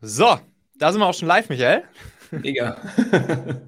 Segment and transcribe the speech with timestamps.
[0.00, 0.38] So,
[0.76, 1.82] da sind wir auch schon live, Michael.
[2.30, 2.80] Mega.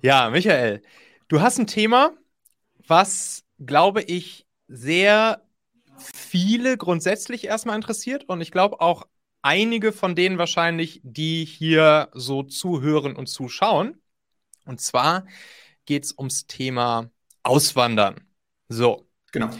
[0.00, 0.82] ja, Michael,
[1.26, 2.12] du hast ein Thema,
[2.86, 5.42] was, glaube ich, sehr
[6.14, 9.08] viele grundsätzlich erstmal interessiert und ich glaube auch
[9.42, 14.00] einige von denen wahrscheinlich, die hier so zuhören und zuschauen.
[14.64, 15.26] Und zwar
[15.86, 17.10] geht es ums Thema
[17.42, 18.20] Auswandern.
[18.68, 19.08] So.
[19.32, 19.50] Genau.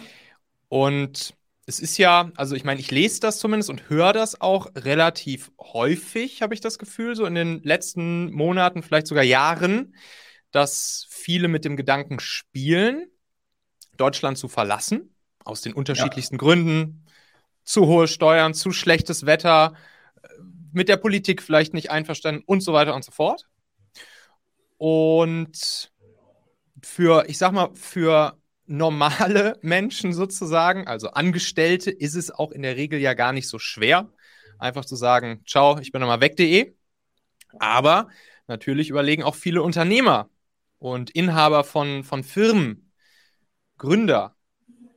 [0.69, 1.35] Und
[1.67, 5.51] es ist ja, also ich meine, ich lese das zumindest und höre das auch relativ
[5.61, 9.95] häufig, habe ich das Gefühl, so in den letzten Monaten, vielleicht sogar Jahren,
[10.53, 13.11] dass viele mit dem Gedanken spielen,
[13.97, 16.39] Deutschland zu verlassen, aus den unterschiedlichsten ja.
[16.39, 17.05] Gründen.
[17.65, 19.75] Zu hohe Steuern, zu schlechtes Wetter,
[20.73, 23.49] mit der Politik vielleicht nicht einverstanden und so weiter und so fort.
[24.79, 25.91] Und
[26.81, 32.77] für, ich sag mal, für normale Menschen sozusagen, also Angestellte, ist es auch in der
[32.77, 34.11] Regel ja gar nicht so schwer,
[34.59, 36.75] einfach zu sagen, ciao, ich bin nochmal weg.de.
[37.59, 38.09] Aber
[38.47, 40.31] natürlich überlegen auch viele Unternehmer
[40.79, 42.93] und Inhaber von, von Firmen,
[43.79, 44.37] Gründer,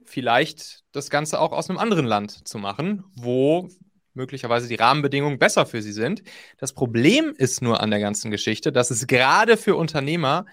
[0.06, 3.70] vielleicht das Ganze auch aus einem anderen Land zu machen, wo
[4.14, 6.24] möglicherweise die Rahmenbedingungen besser für sie sind.
[6.58, 10.46] Das Problem ist nur an der ganzen Geschichte, dass es gerade für Unternehmer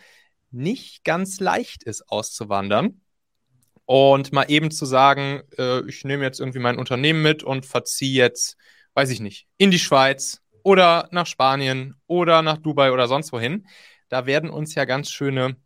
[0.50, 3.00] nicht ganz leicht ist, auszuwandern.
[3.86, 8.12] Und mal eben zu sagen, äh, ich nehme jetzt irgendwie mein Unternehmen mit und verziehe
[8.12, 8.56] jetzt,
[8.94, 13.66] weiß ich nicht, in die Schweiz oder nach Spanien oder nach Dubai oder sonst wohin.
[14.08, 15.56] Da werden uns ja ganz schöne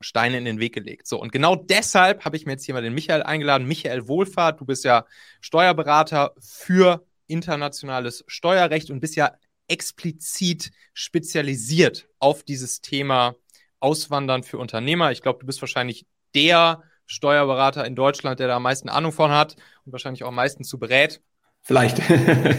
[0.00, 1.06] Steine in den Weg gelegt.
[1.06, 3.66] So, und genau deshalb habe ich mir jetzt hier mal den Michael eingeladen.
[3.66, 5.04] Michael Wohlfahrt, du bist ja
[5.40, 9.32] Steuerberater für internationales Steuerrecht und bist ja
[9.68, 13.34] explizit spezialisiert auf dieses Thema
[13.80, 15.12] Auswandern für Unternehmer.
[15.12, 19.30] Ich glaube, du bist wahrscheinlich der Steuerberater in Deutschland, der da am meisten Ahnung von
[19.30, 21.20] hat und wahrscheinlich auch am meisten zu berät.
[21.62, 22.00] Vielleicht.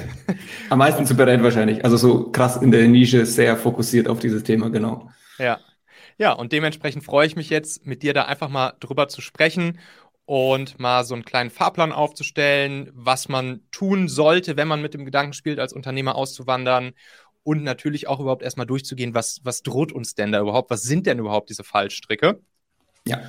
[0.69, 1.83] am meisten zu berät wahrscheinlich.
[1.83, 5.09] Also so krass in der Nische, sehr fokussiert auf dieses Thema, genau.
[5.37, 5.59] Ja.
[6.17, 9.79] Ja, und dementsprechend freue ich mich jetzt, mit dir da einfach mal drüber zu sprechen
[10.25, 15.05] und mal so einen kleinen Fahrplan aufzustellen, was man tun sollte, wenn man mit dem
[15.05, 16.93] Gedanken spielt, als Unternehmer auszuwandern
[17.43, 21.07] und natürlich auch überhaupt erstmal durchzugehen, was, was droht uns denn da überhaupt, was sind
[21.07, 22.39] denn überhaupt diese Fallstricke?
[23.05, 23.21] Ja.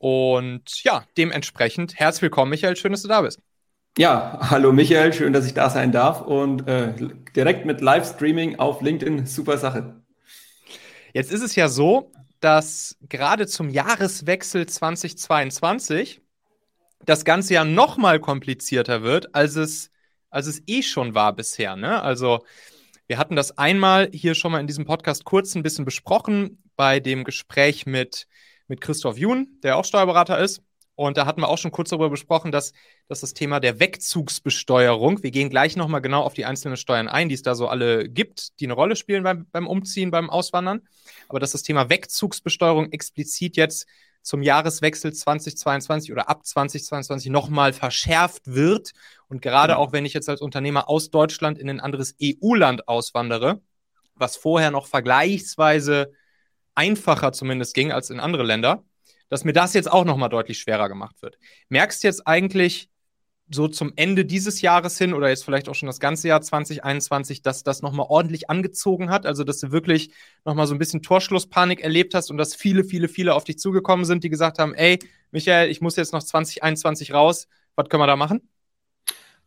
[0.00, 2.74] Und ja, dementsprechend herzlich willkommen, Michael.
[2.74, 3.38] Schön, dass du da bist.
[3.98, 6.94] Ja, hallo Michael, schön, dass ich da sein darf und äh,
[7.36, 10.02] direkt mit Livestreaming auf LinkedIn, super Sache.
[11.12, 16.22] Jetzt ist es ja so, dass gerade zum Jahreswechsel 2022
[17.04, 19.90] das Ganze ja noch mal komplizierter wird, als es,
[20.30, 21.76] als es eh schon war bisher.
[21.76, 22.00] Ne?
[22.00, 22.42] Also
[23.06, 27.00] wir hatten das einmal hier schon mal in diesem Podcast kurz ein bisschen besprochen bei
[27.00, 28.26] dem Gespräch mit
[28.70, 30.62] mit Christoph Jun, der auch Steuerberater ist.
[30.94, 32.72] Und da hatten wir auch schon kurz darüber besprochen, dass,
[33.08, 37.28] dass das Thema der Wegzugsbesteuerung, wir gehen gleich nochmal genau auf die einzelnen Steuern ein,
[37.28, 40.82] die es da so alle gibt, die eine Rolle spielen beim, beim Umziehen, beim Auswandern,
[41.28, 43.86] aber dass das Thema Wegzugsbesteuerung explizit jetzt
[44.22, 48.92] zum Jahreswechsel 2022 oder ab 2022 nochmal verschärft wird.
[49.28, 49.82] Und gerade genau.
[49.82, 53.62] auch wenn ich jetzt als Unternehmer aus Deutschland in ein anderes EU-Land auswandere,
[54.16, 56.12] was vorher noch vergleichsweise
[56.80, 58.84] einfacher zumindest ging als in andere Länder,
[59.28, 61.38] dass mir das jetzt auch nochmal deutlich schwerer gemacht wird.
[61.68, 62.88] Merkst du jetzt eigentlich
[63.52, 67.42] so zum Ende dieses Jahres hin oder jetzt vielleicht auch schon das ganze Jahr 2021,
[67.42, 69.26] dass das nochmal ordentlich angezogen hat?
[69.26, 70.12] Also, dass du wirklich
[70.46, 74.06] nochmal so ein bisschen Torschlusspanik erlebt hast und dass viele, viele, viele auf dich zugekommen
[74.06, 74.98] sind, die gesagt haben, ey,
[75.32, 78.48] Michael, ich muss jetzt noch 2021 raus, was können wir da machen?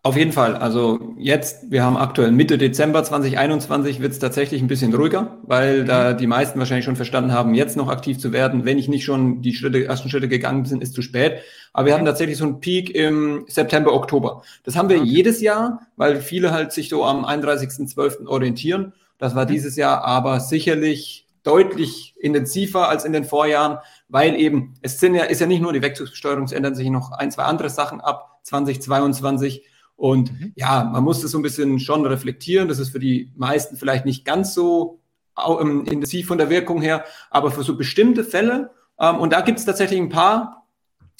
[0.05, 0.57] Auf jeden Fall.
[0.57, 5.85] Also jetzt, wir haben aktuell Mitte Dezember 2021, wird es tatsächlich ein bisschen ruhiger, weil
[5.85, 6.17] da mhm.
[6.17, 8.65] die meisten wahrscheinlich schon verstanden haben, jetzt noch aktiv zu werden.
[8.65, 11.37] Wenn ich nicht schon die Schritte, ersten Schritte gegangen bin, ist zu spät.
[11.71, 14.41] Aber wir hatten tatsächlich so einen Peak im September, Oktober.
[14.65, 15.07] Das haben wir okay.
[15.07, 18.27] jedes Jahr, weil viele halt sich so am 31.12.
[18.27, 18.91] orientieren.
[19.19, 19.51] Das war mhm.
[19.51, 23.77] dieses Jahr aber sicherlich deutlich intensiver als in den Vorjahren,
[24.09, 27.13] weil eben, es sind ja, ist ja nicht nur die Wechselsteuerung, es ändern sich noch
[27.13, 29.63] ein, zwei andere Sachen ab 2022
[29.95, 30.53] und mhm.
[30.55, 32.67] ja, man muss das so ein bisschen schon reflektieren.
[32.67, 34.99] Das ist für die meisten vielleicht nicht ganz so
[35.37, 39.59] ähm, intensiv von der Wirkung her, aber für so bestimmte Fälle, ähm, und da gibt
[39.59, 40.67] es tatsächlich ein paar,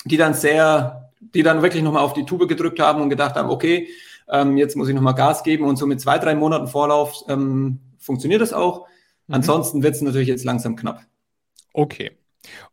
[0.06, 3.50] die dann sehr, die dann wirklich nochmal auf die Tube gedrückt haben und gedacht haben,
[3.50, 3.88] okay,
[4.30, 7.80] ähm, jetzt muss ich nochmal Gas geben und so mit zwei, drei Monaten Vorlauf ähm,
[7.98, 8.88] funktioniert das auch.
[9.28, 9.36] Mhm.
[9.36, 11.02] Ansonsten wird es natürlich jetzt langsam knapp.
[11.74, 12.12] Okay.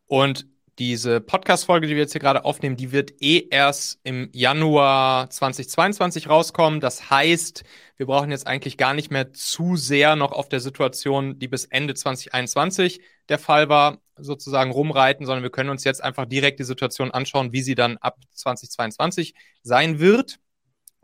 [0.06, 0.46] Und
[0.80, 6.30] diese Podcast-Folge, die wir jetzt hier gerade aufnehmen, die wird eh erst im Januar 2022
[6.30, 6.80] rauskommen.
[6.80, 7.64] Das heißt,
[7.98, 11.66] wir brauchen jetzt eigentlich gar nicht mehr zu sehr noch auf der Situation, die bis
[11.66, 16.64] Ende 2021 der Fall war, sozusagen rumreiten, sondern wir können uns jetzt einfach direkt die
[16.64, 20.40] Situation anschauen, wie sie dann ab 2022 sein wird.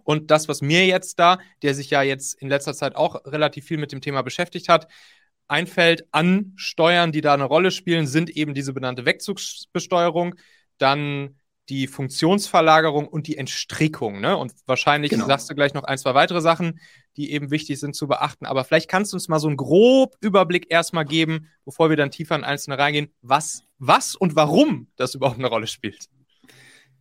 [0.05, 3.67] Und das, was mir jetzt da, der sich ja jetzt in letzter Zeit auch relativ
[3.67, 4.87] viel mit dem Thema beschäftigt hat,
[5.49, 10.35] einfällt an Steuern, die da eine Rolle spielen, sind eben diese benannte Wegzugsbesteuerung,
[10.79, 11.37] dann
[11.69, 14.21] die Funktionsverlagerung und die Entstrickung.
[14.21, 14.37] Ne?
[14.37, 15.27] Und wahrscheinlich genau.
[15.27, 16.79] sagst du gleich noch ein, zwei weitere Sachen,
[17.17, 18.47] die eben wichtig sind zu beachten.
[18.47, 22.11] Aber vielleicht kannst du uns mal so einen grob Überblick erstmal geben, bevor wir dann
[22.11, 26.09] tiefer in einzelne reingehen, was, was und warum das überhaupt eine Rolle spielt.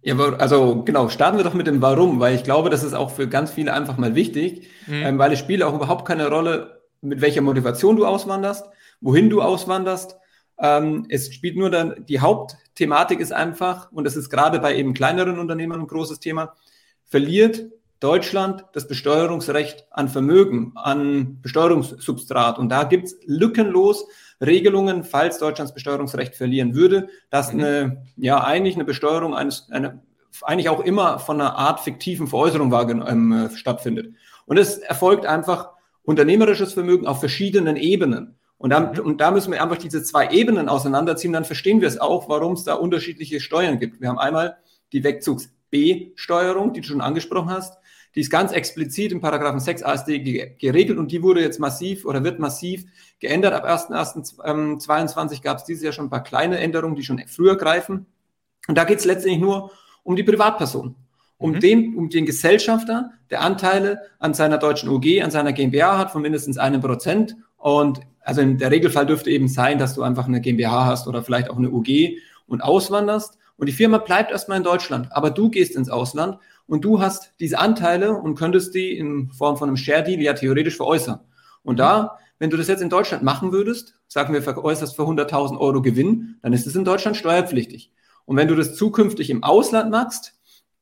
[0.01, 3.09] Ja, also genau, starten wir doch mit dem Warum, weil ich glaube, das ist auch
[3.09, 4.93] für ganz viele einfach mal wichtig, mhm.
[4.93, 6.74] ähm, weil es spielt auch überhaupt keine Rolle,
[7.05, 8.65] mit welcher Motivation du auswanderst,
[9.01, 10.17] wohin du auswanderst.
[10.57, 14.93] Ähm, es spielt nur dann, die Hauptthematik ist einfach, und das ist gerade bei eben
[14.93, 16.53] kleineren Unternehmen ein großes Thema,
[17.05, 17.65] verliert
[17.99, 22.59] Deutschland das Besteuerungsrecht an Vermögen, an Besteuerungssubstrat.
[22.59, 24.05] Und da gibt es lückenlos
[24.41, 27.59] Regelungen, falls Deutschlands Besteuerungsrecht verlieren würde, dass mhm.
[27.59, 30.01] eine, ja, eigentlich eine Besteuerung eines, eine,
[30.41, 32.73] eigentlich auch immer von einer Art fiktiven Veräußerung
[33.07, 34.13] ähm, äh, stattfindet.
[34.45, 35.69] Und es erfolgt einfach
[36.05, 38.35] unternehmerisches Vermögen auf verschiedenen Ebenen.
[38.57, 38.99] Und da, mhm.
[38.99, 42.53] und da müssen wir einfach diese zwei Ebenen auseinanderziehen, dann verstehen wir es auch, warum
[42.53, 44.01] es da unterschiedliche Steuern gibt.
[44.01, 44.57] Wir haben einmal
[44.93, 47.77] die Wegzugs-B-Steuerung, die du schon angesprochen hast.
[48.15, 50.19] Die ist ganz explizit im Paragraphen 6 ASD
[50.57, 52.85] geregelt und die wurde jetzt massiv oder wird massiv
[53.19, 53.53] geändert.
[53.53, 58.05] Ab 1.1.22 gab es dieses Jahr schon ein paar kleine Änderungen, die schon früher greifen.
[58.69, 59.71] Und da geht es letztendlich nur
[60.03, 60.95] um die Privatperson,
[61.37, 61.59] um, mhm.
[61.59, 66.21] den, um den Gesellschafter, der Anteile an seiner deutschen UG, an seiner GmbH hat von
[66.21, 67.35] mindestens einem Prozent.
[67.57, 71.23] Und also in der Regelfall dürfte eben sein, dass du einfach eine GmbH hast oder
[71.23, 72.17] vielleicht auch eine UG
[72.47, 73.37] und auswanderst.
[73.57, 76.37] Und die Firma bleibt erstmal in Deutschland, aber du gehst ins Ausland
[76.67, 80.33] und du hast diese Anteile und könntest die in Form von einem Share Deal ja
[80.33, 81.19] theoretisch veräußern.
[81.63, 85.57] Und da, wenn du das jetzt in Deutschland machen würdest, sagen wir, veräußerst für 100.000
[85.57, 87.91] Euro Gewinn, dann ist es in Deutschland steuerpflichtig.
[88.25, 90.33] Und wenn du das zukünftig im Ausland machst,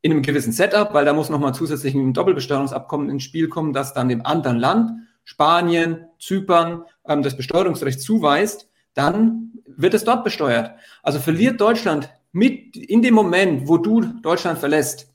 [0.03, 3.93] in einem gewissen Setup, weil da muss nochmal zusätzlich ein Doppelbesteuerungsabkommen ins Spiel kommen, das
[3.93, 4.91] dann dem anderen Land,
[5.23, 10.71] Spanien, Zypern, ähm, das Besteuerungsrecht zuweist, dann wird es dort besteuert.
[11.03, 15.07] Also verliert Deutschland mit in dem Moment, wo du Deutschland verlässt,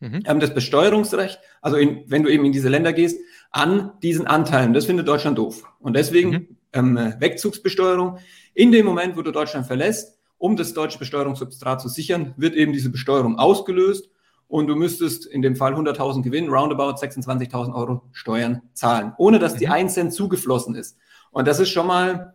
[0.00, 0.22] mhm.
[0.26, 3.18] ähm, das Besteuerungsrecht, also in, wenn du eben in diese Länder gehst,
[3.50, 4.74] an diesen Anteilen.
[4.74, 5.64] Das findet Deutschland doof.
[5.80, 6.56] Und deswegen mhm.
[6.74, 8.18] ähm, Wegzugsbesteuerung.
[8.52, 12.74] In dem Moment, wo du Deutschland verlässt, um das deutsche Besteuerungssubstrat zu sichern, wird eben
[12.74, 14.10] diese Besteuerung ausgelöst
[14.54, 19.56] und du müsstest in dem Fall 100.000 Gewinn, roundabout 26.000 Euro Steuern zahlen, ohne dass
[19.56, 19.94] die 1 mhm.
[19.94, 20.96] Cent zugeflossen ist.
[21.32, 22.34] Und das ist schon mal,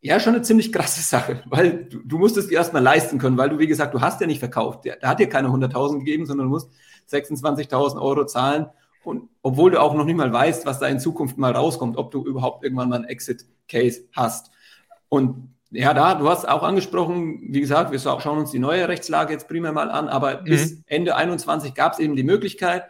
[0.00, 3.38] ja, schon eine ziemlich krasse Sache, weil du, du musst es dir erstmal leisten können,
[3.38, 4.84] weil du, wie gesagt, du hast ja nicht verkauft.
[4.84, 6.68] Der, der hat dir keine 100.000 gegeben, sondern du musst
[7.12, 8.66] 26.000 Euro zahlen.
[9.04, 12.10] Und obwohl du auch noch nicht mal weißt, was da in Zukunft mal rauskommt, ob
[12.10, 14.50] du überhaupt irgendwann mal einen Exit-Case hast.
[15.08, 19.32] Und ja, da, du hast auch angesprochen, wie gesagt, wir schauen uns die neue Rechtslage
[19.32, 20.44] jetzt primär mal an, aber mhm.
[20.44, 22.84] bis Ende 21 gab es eben die Möglichkeit,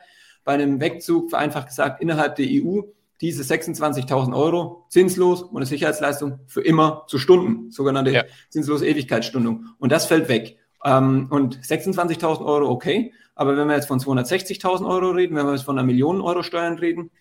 [0.44, 2.82] bei einem Wegzug, vereinfacht gesagt, innerhalb der EU,
[3.20, 8.24] diese 26.000 Euro zinslos und eine Sicherheitsleistung für immer zu Stunden, sogenannte ja.
[8.50, 9.66] zinslose Ewigkeitsstundung.
[9.78, 10.58] Und das fällt weg.
[10.84, 13.12] Ähm, und 26.000 Euro, okay.
[13.36, 16.42] Aber wenn wir jetzt von 260.000 Euro reden, wenn wir jetzt von einer Million Euro
[16.42, 17.12] Steuern reden,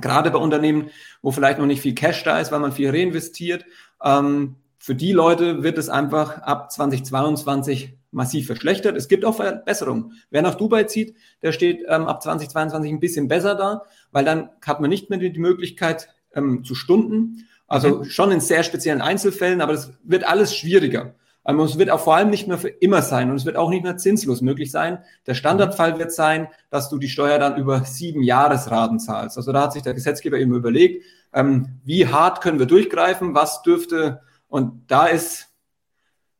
[0.00, 0.90] gerade bei Unternehmen,
[1.22, 3.64] wo vielleicht noch nicht viel Cash da ist, weil man viel reinvestiert,
[4.02, 8.96] ähm, für die Leute wird es einfach ab 2022 massiv verschlechtert.
[8.96, 10.12] Es gibt auch Verbesserungen.
[10.30, 14.48] Wer nach Dubai zieht, der steht ähm, ab 2022 ein bisschen besser da, weil dann
[14.64, 17.48] hat man nicht mehr die Möglichkeit ähm, zu Stunden.
[17.66, 18.04] Also mhm.
[18.04, 21.16] schon in sehr speziellen Einzelfällen, aber es wird alles schwieriger.
[21.42, 23.70] Also es wird auch vor allem nicht mehr für immer sein und es wird auch
[23.70, 24.98] nicht mehr zinslos möglich sein.
[25.26, 29.36] Der Standardfall wird sein, dass du die Steuer dann über sieben Jahresraten zahlst.
[29.36, 31.02] Also da hat sich der Gesetzgeber eben überlegt,
[31.34, 35.48] ähm, wie hart können wir durchgreifen, was dürfte, und da ist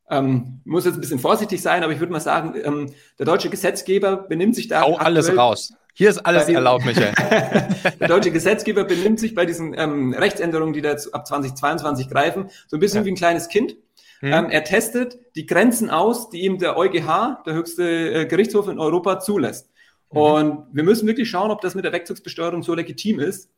[0.09, 3.51] ähm, muss jetzt ein bisschen vorsichtig sein, aber ich würde mal sagen, ähm, der deutsche
[3.51, 4.83] Gesetzgeber benimmt sich da.
[4.83, 5.73] Hau alles raus.
[5.95, 7.15] Hier ist alles erlaubt, Michael.
[8.01, 12.77] der deutsche Gesetzgeber benimmt sich bei diesen ähm, Rechtsänderungen, die da ab 2022 greifen, so
[12.77, 13.07] ein bisschen ja.
[13.07, 13.77] wie ein kleines Kind.
[14.21, 14.33] Hm.
[14.33, 18.79] Ähm, er testet die Grenzen aus, die ihm der EuGH, der höchste äh, Gerichtshof in
[18.79, 19.71] Europa, zulässt.
[20.11, 20.19] Mhm.
[20.19, 23.51] Und wir müssen wirklich schauen, ob das mit der Wegzugsbesteuerung so legitim ist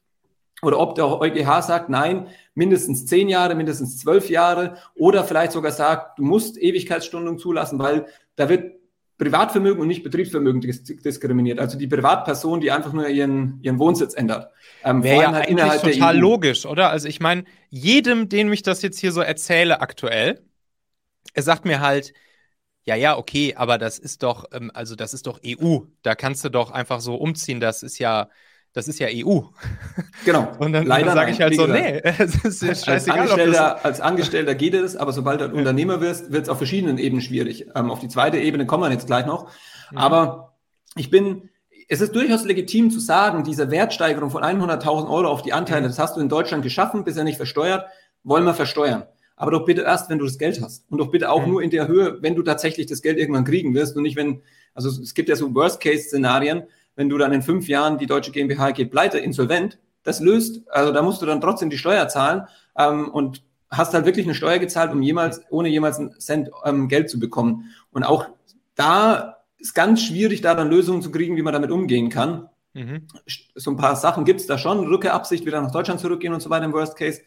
[0.63, 5.73] oder ob der EuGH sagt, nein, mindestens zehn Jahre, mindestens zwölf Jahre oder vielleicht sogar
[5.73, 8.79] sagt, du musst Ewigkeitsstundung zulassen, weil da wird
[9.19, 11.59] Privatvermögen und nicht Betriebsvermögen diskriminiert.
[11.59, 14.53] Also die Privatperson, die einfach nur ihren, ihren Wohnsitz ändert.
[14.85, 16.91] Ähm, Wäre ja halt eigentlich total e logisch, oder?
[16.91, 20.41] Also ich meine, jedem, dem ich das jetzt hier so erzähle aktuell,
[21.35, 22.13] er sagt mir halt,
[22.85, 25.81] ja, ja, okay, aber das ist doch, ähm, also das ist doch EU.
[26.03, 27.61] Da kannst du doch einfach so umziehen.
[27.61, 28.29] Das ist ja,
[28.79, 29.41] das ist ja EU.
[30.25, 30.53] Genau.
[30.59, 32.95] Und dann, dann sage ich halt so, nee, es ist ja scheißegal.
[32.95, 36.59] Als Angestellter, als Angestellter geht es, aber sobald du ein Unternehmer wirst, wird es auf
[36.59, 37.67] verschiedenen Ebenen schwierig.
[37.75, 39.51] Ähm, auf die zweite Ebene kommen wir jetzt gleich noch.
[39.91, 39.99] Mhm.
[39.99, 40.55] Aber
[40.95, 41.51] ich bin,
[41.89, 45.87] es ist durchaus legitim zu sagen, diese Wertsteigerung von 100.000 Euro auf die Anteile, mhm.
[45.89, 47.87] das hast du in Deutschland geschaffen, bisher nicht versteuert,
[48.23, 49.05] wollen wir versteuern.
[49.35, 50.85] Aber doch bitte erst, wenn du das Geld hast.
[50.89, 51.53] Und doch bitte auch mhm.
[51.53, 54.43] nur in der Höhe, wenn du tatsächlich das Geld irgendwann kriegen wirst und nicht, wenn,
[54.73, 56.63] also es gibt ja so Worst-Case-Szenarien,
[56.99, 60.93] wenn du dann in fünf Jahren die deutsche GmbH geht pleite, insolvent, das löst, also
[60.93, 64.59] da musst du dann trotzdem die Steuer zahlen ähm, und hast halt wirklich eine Steuer
[64.59, 67.71] gezahlt, um jemals, ohne jemals einen Cent ähm, Geld zu bekommen.
[67.93, 68.27] Und auch
[68.75, 72.49] da ist ganz schwierig, da dann Lösungen zu kriegen, wie man damit umgehen kann.
[72.75, 73.07] Mhm.
[73.55, 76.51] So ein paar Sachen gibt es da schon, Rückkehrabsicht, wieder nach Deutschland zurückgehen und so
[76.51, 77.21] weiter im Worst Case.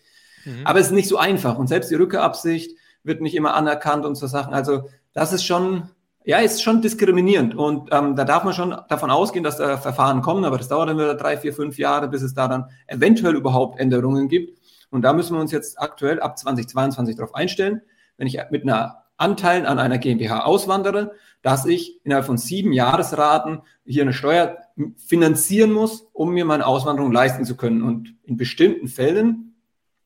[0.44, 0.66] Mhm.
[0.68, 1.58] Aber es ist nicht so einfach.
[1.58, 4.54] Und selbst die Rückkehrabsicht wird nicht immer anerkannt und so Sachen.
[4.54, 5.90] Also das ist schon,
[6.24, 7.56] ja, ist schon diskriminierend.
[7.56, 10.90] Und ähm, da darf man schon davon ausgehen, dass da Verfahren kommen, aber das dauert
[10.90, 14.60] dann wieder drei, vier, fünf Jahre, bis es da dann eventuell überhaupt Änderungen gibt.
[14.92, 17.82] Und da müssen wir uns jetzt aktuell ab 2022 darauf einstellen.
[18.18, 23.62] Wenn ich mit einer Anteilen an einer GmbH auswandere, dass ich innerhalb von sieben Jahresraten
[23.86, 24.58] hier eine Steuer
[24.98, 27.84] finanzieren muss, um mir meine Auswanderung leisten zu können.
[27.84, 29.56] Und in bestimmten Fällen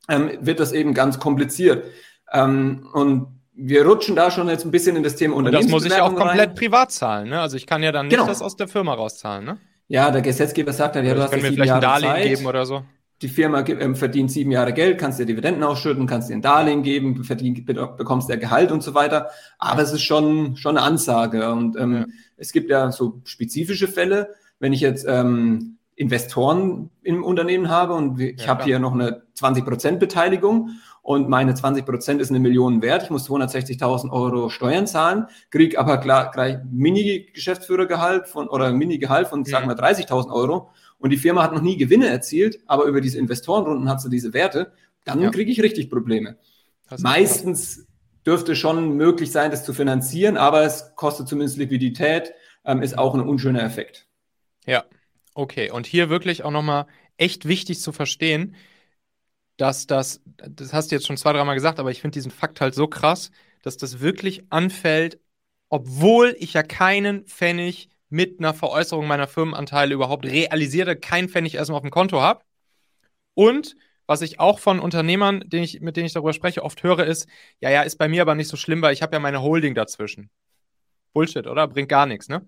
[0.10, 1.86] ähm, wird das eben ganz kompliziert.
[2.32, 5.64] Ähm, und wir rutschen da schon jetzt ein bisschen in das Thema Unternehmen.
[5.64, 6.56] Das muss ich ja auch komplett rein.
[6.56, 7.30] privat zahlen.
[7.30, 7.40] Ne?
[7.40, 8.28] Also ich kann ja dann nicht genau.
[8.28, 9.46] das aus der Firma rauszahlen.
[9.46, 9.58] Ne?
[9.88, 12.24] Ja, der Gesetzgeber sagt dann, ja, du hast ja sieben vielleicht Jahre ein Darlehen Zeit.
[12.24, 12.84] geben oder so
[13.22, 16.84] die Firma ähm, verdient sieben Jahre Geld, kannst dir Dividenden ausschütten, kannst dir ein Darlehen
[16.84, 19.30] geben, verdient, bekommst der Gehalt und so weiter.
[19.58, 21.52] Aber es ist schon, schon eine Ansage.
[21.52, 22.06] Und ähm, ja.
[22.38, 28.20] es gibt ja so spezifische Fälle, wenn ich jetzt ähm, Investoren im Unternehmen habe und
[28.20, 30.72] ich ja, habe hier noch eine 20% Beteiligung
[31.06, 36.00] und meine 20% ist eine Million wert, ich muss 260.000 Euro Steuern zahlen, kriege aber
[36.00, 41.54] klar, gleich Mini-Geschäftsführergehalt von oder Mini-Gehalt von, sagen wir, 30.000 Euro und die Firma hat
[41.54, 45.30] noch nie Gewinne erzielt, aber über diese Investorenrunden hat sie diese Werte, dann ja.
[45.30, 46.38] kriege ich richtig Probleme.
[46.98, 47.86] Meistens
[48.26, 52.34] dürfte schon möglich sein, das zu finanzieren, aber es kostet zumindest Liquidität,
[52.66, 54.08] ähm, ist auch ein unschöner Effekt.
[54.66, 54.86] Ja,
[55.36, 55.70] okay.
[55.70, 58.56] Und hier wirklich auch nochmal echt wichtig zu verstehen,
[59.58, 62.62] dass das, das hast du jetzt schon zwei, dreimal gesagt, aber ich finde diesen Fakt
[62.62, 63.32] halt so krass,
[63.62, 65.20] dass das wirklich anfällt,
[65.70, 71.78] obwohl ich ja keinen Pfennig mit einer Veräußerung meiner Firmenanteile überhaupt realisierte, kein Pfennig erstmal
[71.78, 72.44] auf dem Konto habe.
[73.34, 73.76] Und
[74.08, 77.28] was ich auch von Unternehmern, den ich, mit denen ich darüber spreche, oft höre, ist,
[77.60, 79.74] ja, ja, ist bei mir aber nicht so schlimm, weil ich habe ja meine Holding
[79.74, 80.30] dazwischen.
[81.14, 81.68] Bullshit, oder?
[81.68, 82.46] Bringt gar nichts, ne?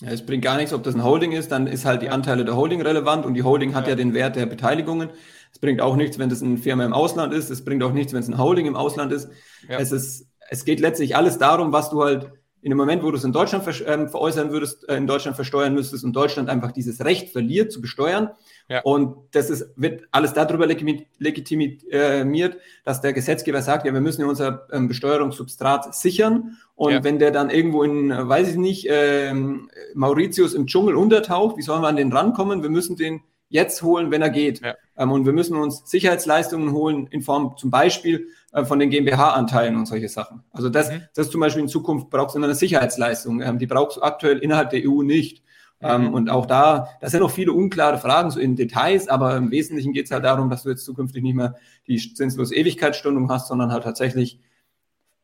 [0.00, 2.44] Ja, es bringt gar nichts, ob das ein Holding ist, dann ist halt die Anteile
[2.44, 5.10] der Holding relevant und die Holding hat ja, ja den Wert der Beteiligungen.
[5.52, 7.50] Es bringt auch nichts, wenn das eine Firma im Ausland ist.
[7.50, 9.28] Es bringt auch nichts, wenn es ein Holding im Ausland ist.
[9.68, 9.78] Ja.
[9.78, 12.32] Es ist, es geht letztlich alles darum, was du halt
[12.62, 15.34] in dem Moment, wo du es in Deutschland ver ähm, veräußern würdest, äh, in Deutschland
[15.34, 18.30] versteuern müsstest und Deutschland einfach dieses Recht verliert zu besteuern.
[18.68, 18.82] Ja.
[18.82, 24.28] Und das ist, wird alles darüber legitimiert, dass der Gesetzgeber sagt, ja, wir müssen ja
[24.28, 26.56] unser ähm, Besteuerungssubstrat sichern.
[26.76, 27.04] Und ja.
[27.04, 31.62] wenn der dann irgendwo in, äh, weiß ich nicht, ähm, Mauritius im Dschungel untertaucht, wie
[31.62, 32.62] sollen wir an den rankommen?
[32.62, 34.60] Wir müssen den jetzt holen, wenn er geht.
[34.62, 34.74] Ja.
[34.96, 39.76] Ähm, und wir müssen uns Sicherheitsleistungen holen in Form zum Beispiel äh, von den GmbH-Anteilen
[39.76, 40.42] und solche Sachen.
[40.50, 41.02] Also das, mhm.
[41.14, 43.42] das zum Beispiel in Zukunft braucht es eine Sicherheitsleistung.
[43.42, 45.42] Ähm, die braucht es aktuell innerhalb der EU nicht.
[45.84, 46.14] Ähm, mhm.
[46.14, 49.92] und auch da, das sind noch viele unklare Fragen, so in Details, aber im Wesentlichen
[49.92, 51.56] geht es halt darum, dass du jetzt zukünftig nicht mehr
[51.88, 54.38] die zinslose Ewigkeitsstundung hast, sondern halt tatsächlich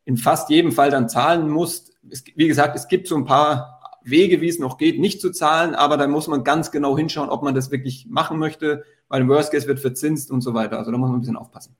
[0.03, 1.93] in fast jedem Fall dann zahlen musst.
[2.09, 5.31] Es, wie gesagt, es gibt so ein paar Wege, wie es noch geht, nicht zu
[5.31, 9.21] zahlen, aber da muss man ganz genau hinschauen, ob man das wirklich machen möchte, weil
[9.21, 10.77] im Worst Case wird verzinst und so weiter.
[10.77, 11.75] Also da muss man ein bisschen aufpassen.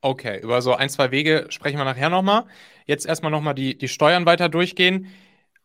[0.00, 2.44] Okay, über so ein, zwei Wege sprechen wir nachher nochmal.
[2.86, 5.08] Jetzt erstmal nochmal die, die Steuern weiter durchgehen.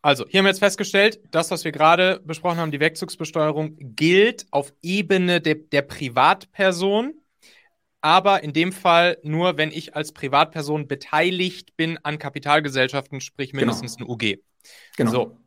[0.02, 4.46] Also, hier haben wir jetzt festgestellt, das, was wir gerade besprochen haben, die Wegzugsbesteuerung, gilt
[4.50, 7.14] auf Ebene de, der Privatperson,
[8.02, 13.62] aber in dem Fall nur, wenn ich als Privatperson beteiligt bin an Kapitalgesellschaften, sprich genau.
[13.62, 14.10] mindestens genau.
[14.10, 14.38] ein UG.
[14.98, 15.10] Genau.
[15.10, 15.38] So,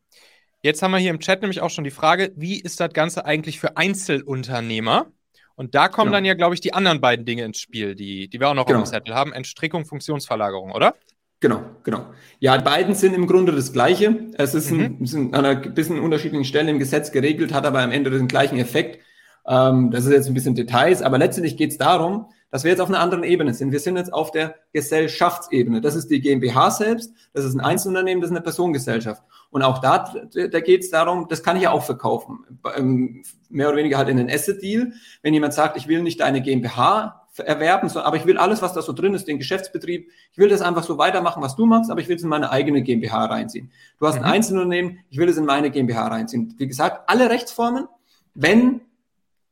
[0.62, 3.26] Jetzt haben wir hier im Chat nämlich auch schon die Frage, wie ist das Ganze
[3.26, 5.08] eigentlich für Einzelunternehmer?
[5.56, 6.18] Und da kommen genau.
[6.18, 8.66] dann ja, glaube ich, die anderen beiden Dinge ins Spiel, die, die wir auch noch
[8.66, 8.80] genau.
[8.80, 9.34] auf dem Zettel haben.
[9.34, 10.96] Entstrickung, Funktionsverlagerung, oder?
[11.40, 12.08] Genau, genau.
[12.40, 14.28] Ja, beiden sind im Grunde das Gleiche.
[14.38, 14.80] Es ist, mhm.
[14.80, 18.28] ein, ist an einer bisschen unterschiedlichen Stelle im Gesetz geregelt, hat aber am Ende den
[18.28, 19.04] gleichen Effekt.
[19.48, 22.80] Ähm, das ist jetzt ein bisschen Details, aber letztendlich geht es darum, dass wir jetzt
[22.80, 23.72] auf einer anderen Ebene sind.
[23.72, 25.82] Wir sind jetzt auf der Gesellschaftsebene.
[25.82, 29.22] Das ist die GmbH selbst, das ist ein Einzelunternehmen, das ist eine Personengesellschaft.
[29.50, 32.60] Und auch da, da geht es darum, das kann ich ja auch verkaufen.
[32.76, 34.94] Ähm, mehr oder weniger halt in einen Asset-Deal.
[35.22, 38.82] Wenn jemand sagt, ich will nicht deine GmbH erwerben, aber ich will alles, was da
[38.82, 42.02] so drin ist, den Geschäftsbetrieb, ich will das einfach so weitermachen, was du machst, aber
[42.02, 43.72] ich will es in meine eigene GmbH reinziehen.
[44.00, 44.26] Du hast mhm.
[44.26, 46.56] ein Einzelunternehmen, ich will es in meine GmbH reinziehen.
[46.58, 47.88] Wie gesagt, alle Rechtsformen,
[48.34, 48.82] wenn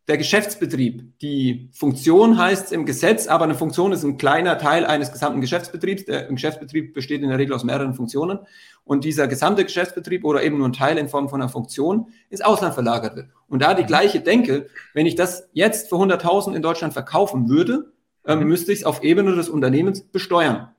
[0.08, 1.20] der Geschäftsbetrieb.
[1.20, 6.06] Die Funktion heißt im Gesetz, aber eine Funktion ist ein kleiner Teil eines gesamten Geschäftsbetriebs.
[6.06, 8.40] Der Geschäftsbetrieb besteht in der Regel aus mehreren Funktionen.
[8.84, 12.42] Und dieser gesamte Geschäftsbetrieb oder eben nur ein Teil in Form von einer Funktion ins
[12.42, 13.30] Ausland verlagert wird.
[13.48, 13.88] Und da die mhm.
[13.88, 17.92] gleiche Denke, wenn ich das jetzt für 100.000 in Deutschland verkaufen würde,
[18.28, 18.48] ähm, mhm.
[18.48, 20.70] müsste ich es auf Ebene des Unternehmens besteuern.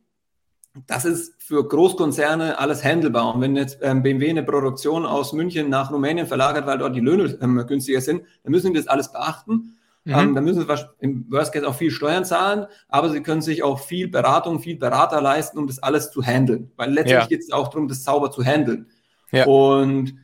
[0.86, 3.34] Das ist für Großkonzerne alles handelbar.
[3.34, 7.00] Und wenn jetzt ähm, BMW eine Produktion aus München nach Rumänien verlagert, weil dort die
[7.00, 9.76] Löhne ähm, günstiger sind, dann müssen sie das alles beachten.
[10.04, 10.14] Mhm.
[10.14, 13.62] Ähm, dann müssen sie im Worst Case auch viel Steuern zahlen, aber sie können sich
[13.62, 16.72] auch viel Beratung, viel Berater leisten, um das alles zu handeln.
[16.76, 17.26] Weil letztlich ja.
[17.26, 18.86] geht es auch darum, das sauber zu handeln.
[19.30, 19.46] Ja.
[19.46, 20.14] Und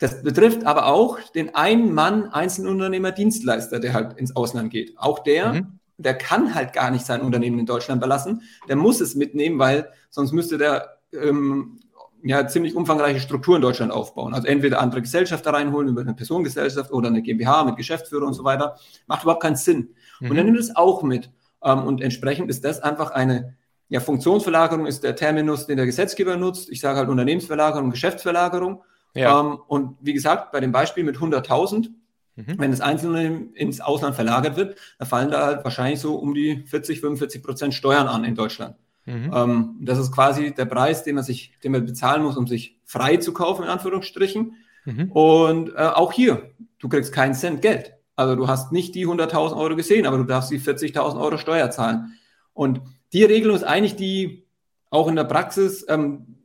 [0.00, 4.98] das betrifft aber auch den einen Mann Einzelunternehmer Dienstleister, der halt ins Ausland geht.
[4.98, 5.78] Auch der, mhm.
[5.96, 8.42] der kann halt gar nicht sein Unternehmen in Deutschland belassen.
[8.68, 11.80] Der muss es mitnehmen, weil sonst müsste der ähm,
[12.22, 14.34] ja ziemlich umfangreiche Strukturen in Deutschland aufbauen.
[14.34, 18.44] Also entweder andere Gesellschafter reinholen über eine Personengesellschaft oder eine GmbH mit Geschäftsführer und so
[18.44, 18.76] weiter.
[19.06, 19.94] Macht überhaupt keinen Sinn.
[20.20, 20.30] Mhm.
[20.30, 21.30] Und er nimmt es auch mit.
[21.62, 23.54] Ähm, und entsprechend ist das einfach eine
[23.88, 26.70] ja, Funktionsverlagerung ist der Terminus, den der Gesetzgeber nutzt.
[26.70, 28.82] Ich sage halt Unternehmensverlagerung, Geschäftsverlagerung.
[29.16, 29.40] Ja.
[29.40, 31.88] Ähm, und wie gesagt, bei dem Beispiel mit 100.000,
[32.36, 32.44] mhm.
[32.58, 36.64] wenn das Einzelne ins Ausland verlagert wird, da fallen da halt wahrscheinlich so um die
[36.66, 38.76] 40, 45 Prozent Steuern an in Deutschland.
[39.06, 39.30] Mhm.
[39.32, 42.78] Ähm, das ist quasi der Preis, den man sich, den man bezahlen muss, um sich
[42.84, 44.56] frei zu kaufen, in Anführungsstrichen.
[44.84, 45.12] Mhm.
[45.12, 47.94] Und äh, auch hier, du kriegst keinen Cent Geld.
[48.16, 51.70] Also du hast nicht die 100.000 Euro gesehen, aber du darfst die 40.000 Euro Steuer
[51.70, 52.14] zahlen.
[52.54, 52.80] Und
[53.12, 54.46] die Regelung ist eigentlich die
[54.90, 56.35] auch in der Praxis ähm, ähm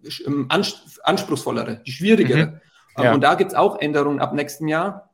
[1.04, 2.48] anspruchsvollere, die schwierigere.
[2.48, 2.62] Mhm.
[2.98, 3.14] Ähm, ja.
[3.14, 5.10] Und da gibt es auch Änderungen ab nächsten Jahr,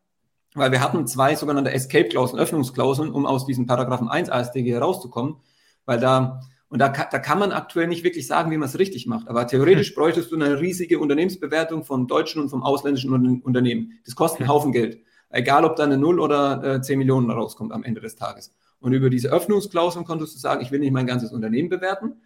[0.56, 5.38] weil wir hatten zwei sogenannte Escape-Klauseln, Öffnungsklauseln, um aus diesem Paragraphen 1 AStG herauszukommen,
[5.86, 9.08] weil da und da, da kann man aktuell nicht wirklich sagen, wie man es richtig
[9.08, 9.30] macht.
[9.30, 9.96] Aber theoretisch hm.
[9.96, 13.94] bräuchtest du eine riesige Unternehmensbewertung von deutschen und vom ausländischen Unternehmen.
[14.06, 15.02] Das kostet einen Haufen Geld.
[15.30, 18.54] Egal, ob da eine Null oder äh, 10 Millionen rauskommt am Ende des Tages.
[18.80, 22.22] Und über diese Öffnungsklauseln konntest du sagen, ich will nicht mein ganzes Unternehmen bewerten,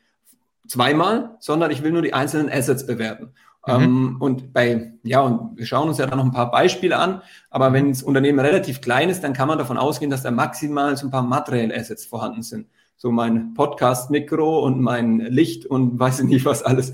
[0.71, 3.33] zweimal, sondern ich will nur die einzelnen Assets bewerten.
[3.67, 3.73] Mhm.
[3.73, 7.21] Ähm, und bei, ja, und wir schauen uns ja da noch ein paar Beispiele an,
[7.49, 10.95] aber wenn das Unternehmen relativ klein ist, dann kann man davon ausgehen, dass da maximal
[10.97, 12.67] so ein paar materielle Assets vorhanden sind.
[12.95, 16.93] So mein Podcast-Mikro und mein Licht und weiß ich nicht was alles.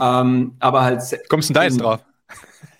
[0.00, 1.02] Ähm, aber halt.
[1.28, 2.00] Kommst du da jetzt drauf?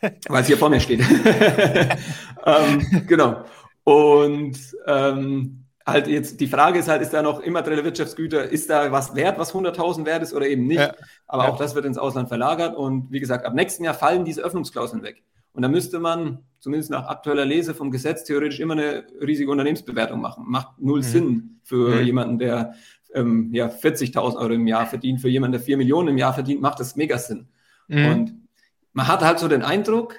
[0.29, 1.01] Weil es hier vor mir steht.
[2.47, 3.45] ähm, genau.
[3.85, 8.93] Und ähm, halt jetzt, die Frage ist halt, ist da noch immaterielle Wirtschaftsgüter, ist da
[8.93, 10.81] was wert, was 100.000 wert ist oder eben nicht?
[10.81, 10.95] Ja.
[11.27, 11.51] Aber ja.
[11.51, 15.03] auch das wird ins Ausland verlagert und wie gesagt, ab nächsten Jahr fallen diese Öffnungsklauseln
[15.03, 15.23] weg.
[15.53, 20.21] Und da müsste man, zumindest nach aktueller Lese vom Gesetz, theoretisch immer eine riesige Unternehmensbewertung
[20.21, 20.45] machen.
[20.47, 21.03] Macht null mhm.
[21.03, 22.07] Sinn für mhm.
[22.07, 22.75] jemanden, der
[23.13, 25.21] ähm, ja, 40.000 Euro im Jahr verdient.
[25.21, 27.49] Für jemanden, der 4 Millionen im Jahr verdient, macht das mega Sinn.
[27.89, 28.07] Mhm.
[28.07, 28.35] Und
[28.93, 30.17] man hat halt so den Eindruck,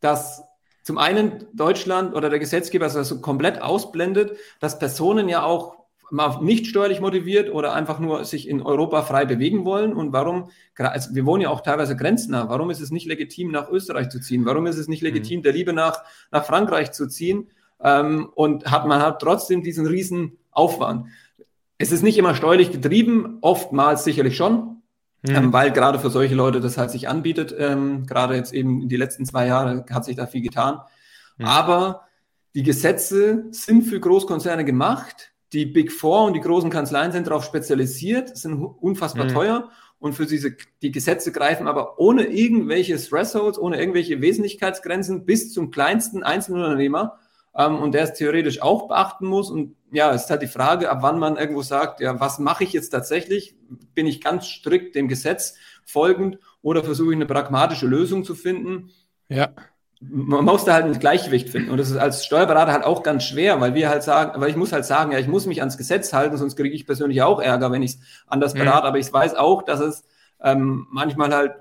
[0.00, 0.42] dass
[0.82, 6.42] zum einen Deutschland oder der Gesetzgeber also so komplett ausblendet, dass Personen ja auch mal
[6.42, 9.92] nicht steuerlich motiviert oder einfach nur sich in Europa frei bewegen wollen.
[9.92, 13.70] Und warum, also wir wohnen ja auch teilweise grenznah, warum ist es nicht legitim, nach
[13.70, 14.44] Österreich zu ziehen?
[14.44, 15.44] Warum ist es nicht legitim, mhm.
[15.44, 17.50] der Liebe nach, nach Frankreich zu ziehen?
[17.82, 21.06] Ähm, und hat, man hat trotzdem diesen riesen Aufwand.
[21.78, 24.69] Es ist nicht immer steuerlich getrieben, oftmals sicherlich schon,
[25.22, 25.34] Mhm.
[25.34, 27.54] Ähm, weil gerade für solche Leute das halt sich anbietet.
[27.56, 30.80] Ähm, gerade jetzt eben in die letzten zwei Jahre hat sich da viel getan.
[31.36, 31.44] Mhm.
[31.44, 32.02] Aber
[32.54, 35.32] die Gesetze sind für Großkonzerne gemacht.
[35.52, 39.30] Die Big Four und die großen Kanzleien sind darauf spezialisiert, sind unfassbar mhm.
[39.30, 39.70] teuer.
[39.98, 45.70] Und für diese, die Gesetze greifen aber ohne irgendwelche Thresholds, ohne irgendwelche Wesentlichkeitsgrenzen bis zum
[45.70, 47.18] kleinsten Einzelunternehmer
[47.56, 49.50] ähm, und der es theoretisch auch beachten muss.
[49.50, 52.64] Und ja, es ist halt die Frage, ab wann man irgendwo sagt, ja, was mache
[52.64, 53.56] ich jetzt tatsächlich?
[53.94, 58.90] Bin ich ganz strikt dem Gesetz folgend oder versuche ich eine pragmatische Lösung zu finden?
[59.28, 59.50] Ja.
[60.02, 61.70] Man muss da halt ein Gleichgewicht finden.
[61.70, 64.56] Und das ist als Steuerberater halt auch ganz schwer, weil wir halt sagen, weil ich
[64.56, 67.40] muss halt sagen, ja, ich muss mich ans Gesetz halten, sonst kriege ich persönlich auch
[67.40, 68.60] Ärger, wenn ich es anders mhm.
[68.60, 68.86] berate.
[68.86, 70.04] Aber ich weiß auch, dass es
[70.42, 71.52] ähm, manchmal halt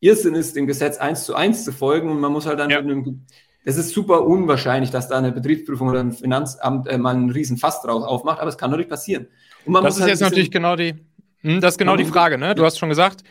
[0.00, 2.82] Irrsinn ist, dem Gesetz eins zu eins zu folgen und man muss halt dann ja.
[2.82, 3.26] mit einem
[3.64, 7.56] es ist super unwahrscheinlich, dass da eine Betriebsprüfung oder ein Finanzamt äh, mal einen riesen
[7.56, 9.26] Fass draus aufmacht, aber es kann natürlich passieren.
[9.66, 10.94] das ist halt jetzt natürlich genau die,
[11.40, 12.54] hm, das genau die Frage, ne?
[12.54, 13.22] Du hast schon gesagt,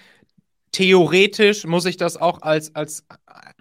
[0.71, 3.05] theoretisch muss ich das auch als, als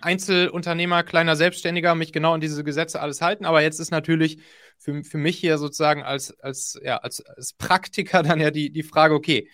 [0.00, 3.44] Einzelunternehmer, kleiner Selbstständiger mich genau an diese Gesetze alles halten.
[3.44, 4.38] Aber jetzt ist natürlich
[4.78, 8.82] für, für mich hier sozusagen als, als, ja, als, als Praktiker dann ja die, die
[8.82, 9.48] Frage, okay,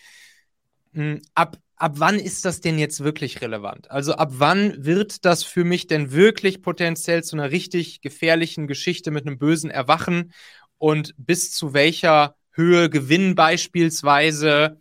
[0.95, 3.91] hm, ab, ab wann ist das denn jetzt wirklich relevant?
[3.91, 9.11] Also ab wann wird das für mich denn wirklich potenziell zu einer richtig gefährlichen Geschichte
[9.11, 10.33] mit einem bösen Erwachen
[10.79, 14.81] und bis zu welcher Höhe Gewinn beispielsweise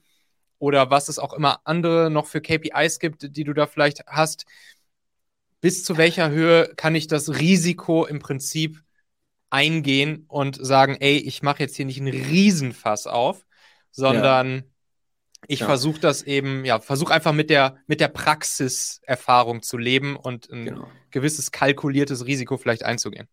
[0.59, 4.45] oder was es auch immer andere noch für KPIs gibt, die du da vielleicht hast,
[5.61, 8.83] bis zu welcher Höhe kann ich das Risiko im Prinzip
[9.49, 13.45] eingehen und sagen, ey, ich mache jetzt hier nicht einen Riesenfass auf,
[13.91, 14.63] sondern ja.
[15.47, 15.65] Ich ja.
[15.65, 20.65] versuche das eben, ja, versuche einfach mit der, mit der Praxiserfahrung zu leben und ein
[20.65, 20.87] genau.
[21.11, 23.27] gewisses kalkuliertes Risiko vielleicht einzugehen.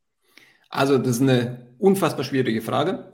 [0.68, 3.12] Also, das ist eine unfassbar schwierige Frage.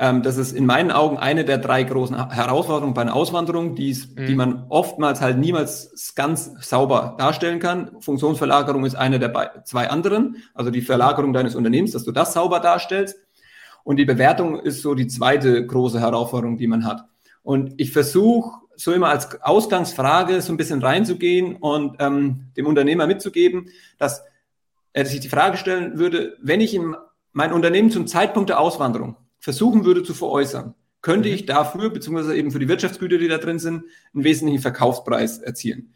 [0.00, 3.74] Ähm, das ist in meinen Augen eine der drei großen Herausforderungen bei einer Auswanderung, mhm.
[3.74, 8.00] die man oftmals halt niemals ganz sauber darstellen kann.
[8.00, 12.60] Funktionsverlagerung ist eine der zwei anderen, also die Verlagerung deines Unternehmens, dass du das sauber
[12.60, 13.16] darstellst.
[13.84, 17.09] Und die Bewertung ist so die zweite große Herausforderung, die man hat.
[17.42, 23.06] Und ich versuche so immer als Ausgangsfrage so ein bisschen reinzugehen und ähm, dem Unternehmer
[23.06, 24.22] mitzugeben, dass
[24.92, 26.96] er sich die Frage stellen würde, wenn ich in
[27.32, 31.34] mein Unternehmen zum Zeitpunkt der Auswanderung versuchen würde zu veräußern, könnte mhm.
[31.34, 35.94] ich dafür, beziehungsweise eben für die Wirtschaftsgüter, die da drin sind, einen wesentlichen Verkaufspreis erzielen.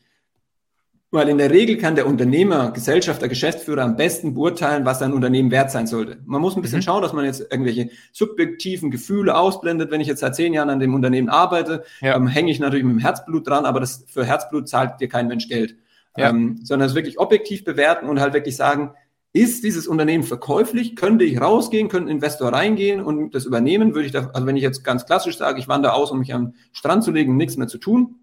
[1.15, 5.53] Weil in der Regel kann der Unternehmer, Gesellschafter, Geschäftsführer am besten beurteilen, was sein Unternehmen
[5.53, 6.19] wert sein sollte.
[6.27, 6.83] Man muss ein bisschen mhm.
[6.83, 9.93] schauen, dass man jetzt irgendwelche subjektiven Gefühle ausblendet.
[9.93, 12.17] Wenn ich jetzt seit zehn Jahren an dem Unternehmen arbeite, ja.
[12.17, 15.29] ähm, hänge ich natürlich mit dem Herzblut dran, aber das für Herzblut zahlt dir kein
[15.29, 15.77] Mensch Geld.
[16.17, 16.31] Ja.
[16.31, 18.91] Ähm, sondern es wirklich objektiv bewerten und halt wirklich sagen,
[19.33, 20.97] ist dieses Unternehmen verkäuflich?
[20.97, 21.87] Könnte ich rausgehen?
[21.87, 23.95] Könnte ein Investor reingehen und das übernehmen?
[23.95, 26.35] Würde ich da, also wenn ich jetzt ganz klassisch sage, ich wandere aus, um mich
[26.35, 28.17] am Strand zu legen und nichts mehr zu tun,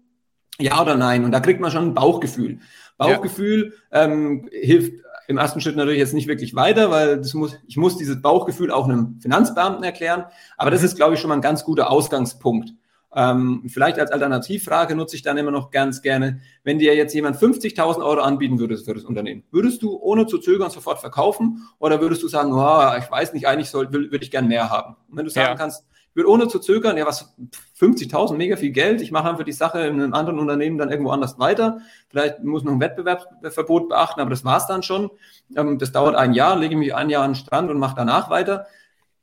[0.58, 1.24] ja oder nein?
[1.24, 2.58] Und da kriegt man schon ein Bauchgefühl.
[3.02, 4.04] Bauchgefühl ja.
[4.04, 7.96] ähm, hilft im ersten Schritt natürlich jetzt nicht wirklich weiter, weil das muss, ich muss
[7.96, 10.24] dieses Bauchgefühl auch einem Finanzbeamten erklären.
[10.56, 12.74] Aber das ist, glaube ich, schon mal ein ganz guter Ausgangspunkt.
[13.14, 17.36] Ähm, vielleicht als Alternativfrage nutze ich dann immer noch ganz gerne, wenn dir jetzt jemand
[17.36, 22.00] 50.000 Euro anbieten würde für das Unternehmen, würdest du ohne zu zögern sofort verkaufen oder
[22.00, 24.96] würdest du sagen, oh, ich weiß nicht, eigentlich soll, will, würde ich gern mehr haben?
[25.10, 25.56] Und wenn du sagen ja.
[25.56, 25.84] kannst,
[26.14, 27.34] würde ohne zu zögern, ja, was,
[27.80, 31.10] 50.000, mega viel Geld, ich mache einfach die Sache in einem anderen Unternehmen dann irgendwo
[31.10, 31.78] anders weiter.
[32.08, 35.10] Vielleicht muss noch ein Wettbewerbsverbot beachten, aber das war's dann schon.
[35.56, 38.30] Ähm, das dauert ein Jahr, lege mich ein Jahr an den Strand und mache danach
[38.30, 38.66] weiter.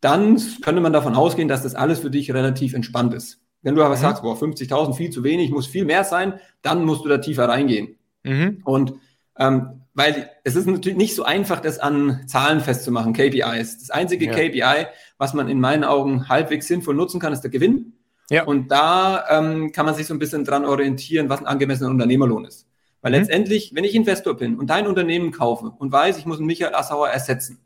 [0.01, 3.41] Dann könnte man davon ausgehen, dass das alles für dich relativ entspannt ist.
[3.61, 3.99] Wenn du aber mhm.
[3.99, 7.47] sagst, boah, 50.000 viel zu wenig, muss viel mehr sein, dann musst du da tiefer
[7.47, 7.97] reingehen.
[8.23, 8.61] Mhm.
[8.63, 8.93] Und
[9.37, 13.79] ähm, weil es ist natürlich nicht so einfach, das an Zahlen festzumachen, KPIs.
[13.79, 14.33] Das einzige ja.
[14.33, 17.93] KPI, was man in meinen Augen halbwegs sinnvoll nutzen kann, ist der Gewinn.
[18.29, 18.43] Ja.
[18.43, 22.45] Und da ähm, kann man sich so ein bisschen dran orientieren, was ein angemessener Unternehmerlohn
[22.45, 22.67] ist.
[23.01, 23.19] Weil mhm.
[23.19, 26.75] letztendlich, wenn ich Investor bin und dein Unternehmen kaufe und weiß, ich muss einen Michael
[26.75, 27.59] Assauer ersetzen,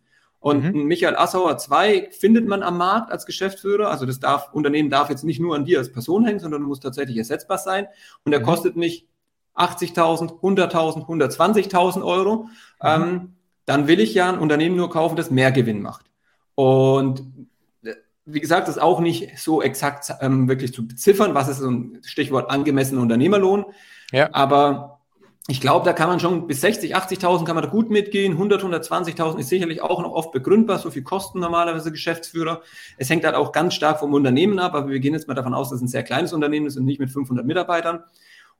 [0.43, 0.83] und mhm.
[0.83, 3.89] Michael Assauer 2 findet man am Markt als Geschäftsführer.
[3.89, 6.81] Also das darf, Unternehmen darf jetzt nicht nur an dir als Person hängen, sondern muss
[6.81, 7.87] tatsächlich ersetzbar sein.
[8.25, 8.43] Und der mhm.
[8.43, 9.07] kostet mich
[9.55, 12.35] 80.000, 100.000, 120.000 Euro.
[12.35, 12.49] Mhm.
[12.81, 13.35] Ähm,
[13.65, 16.05] dann will ich ja ein Unternehmen nur kaufen, das mehr Gewinn macht.
[16.55, 17.47] Und
[17.83, 17.93] äh,
[18.25, 21.33] wie gesagt, das ist auch nicht so exakt ähm, wirklich zu beziffern.
[21.33, 23.65] Was ist so ein Stichwort angemessener Unternehmerlohn?
[24.11, 24.29] Ja.
[24.33, 24.99] Aber
[25.47, 28.33] ich glaube, da kann man schon bis 60, 80.000 kann man da gut mitgehen.
[28.33, 30.79] 100, 120.000 ist sicherlich auch noch oft begründbar.
[30.79, 32.61] So viel kosten normalerweise Geschäftsführer.
[32.97, 34.73] Es hängt halt auch ganz stark vom Unternehmen ab.
[34.73, 36.85] Aber wir gehen jetzt mal davon aus, dass es ein sehr kleines Unternehmen ist und
[36.85, 38.03] nicht mit 500 Mitarbeitern.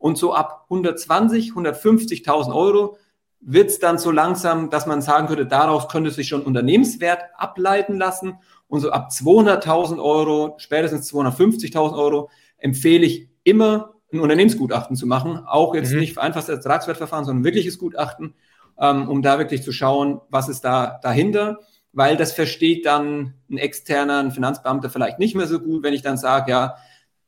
[0.04, 2.98] Und so ab 120, 150.000 Euro
[3.40, 7.96] wird es dann so langsam, dass man sagen könnte, daraus könnte sich schon Unternehmenswert ableiten
[7.96, 8.34] lassen.
[8.68, 15.40] Und so ab 200.000 Euro, spätestens 250.000 Euro, empfehle ich immer ein Unternehmensgutachten zu machen,
[15.48, 16.02] auch jetzt mhm.
[16.02, 18.34] nicht einfaches Ertragswertverfahren, sondern ein wirkliches Gutachten,
[18.78, 21.60] ähm, um da wirklich zu schauen, was ist da dahinter,
[21.94, 26.02] weil das versteht dann ein externer, ein Finanzbeamter vielleicht nicht mehr so gut, wenn ich
[26.02, 26.76] dann sage, ja,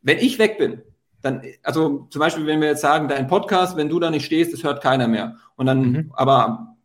[0.02, 0.82] wenn ich weg bin,
[1.26, 4.54] dann, also zum Beispiel, wenn wir jetzt sagen, dein Podcast, wenn du da nicht stehst,
[4.54, 5.38] das hört keiner mehr.
[5.56, 6.12] Und dann, mhm.
[6.14, 6.76] aber,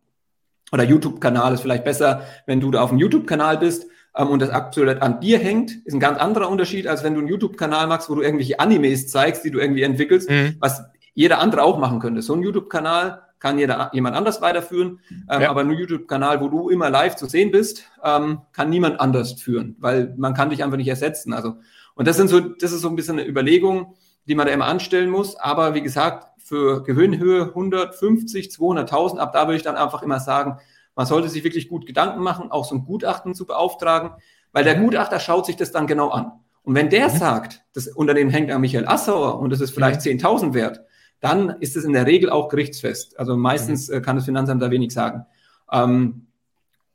[0.71, 4.49] oder YouTube-Kanal ist vielleicht besser, wenn du da auf dem YouTube-Kanal bist, ähm, und das
[4.49, 8.09] aktuell an dir hängt, ist ein ganz anderer Unterschied, als wenn du einen YouTube-Kanal machst,
[8.09, 10.55] wo du irgendwelche Animes zeigst, die du irgendwie entwickelst, mhm.
[10.59, 12.21] was jeder andere auch machen könnte.
[12.21, 14.99] So ein YouTube-Kanal kann jeder, jemand anders weiterführen,
[15.29, 15.49] ähm, ja.
[15.49, 19.75] aber ein YouTube-Kanal, wo du immer live zu sehen bist, ähm, kann niemand anders führen,
[19.79, 21.33] weil man kann dich einfach nicht ersetzen.
[21.33, 21.55] Also,
[21.95, 23.95] und das sind so, das ist so ein bisschen eine Überlegung,
[24.27, 25.35] die man da immer anstellen muss.
[25.35, 30.57] Aber wie gesagt, für Gewinnhöhe 150, 200.000, ab da würde ich dann einfach immer sagen,
[30.95, 34.11] man sollte sich wirklich gut Gedanken machen, auch so ein Gutachten zu beauftragen,
[34.51, 36.33] weil der Gutachter schaut sich das dann genau an.
[36.63, 37.17] Und wenn der mhm.
[37.17, 40.19] sagt, das Unternehmen hängt an Michael Assauer und es ist vielleicht mhm.
[40.19, 40.81] 10.000 wert,
[41.19, 43.17] dann ist es in der Regel auch gerichtsfest.
[43.17, 43.95] Also meistens mhm.
[43.95, 45.25] äh, kann das Finanzamt da wenig sagen.
[45.71, 46.27] Ähm,